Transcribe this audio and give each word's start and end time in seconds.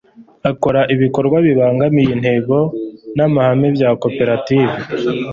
ukora 0.53 0.81
ibikorwa 0.93 1.37
bibangamiye 1.47 2.09
intego 2.15 2.55
n'amahame 3.17 3.67
bya 3.75 3.89
koperative 4.03 4.75